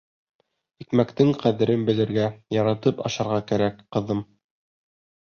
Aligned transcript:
—Икмәктең 0.85 1.29
ҡәҙерен 1.43 1.85
белергә, 1.91 2.25
яратып 2.59 3.07
ашарға 3.13 3.41
кәрәк, 3.55 3.89
ҡыҙым. 3.97 4.29